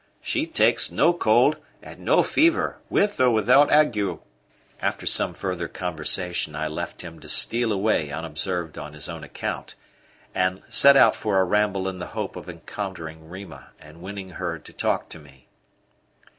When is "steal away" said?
7.29-8.09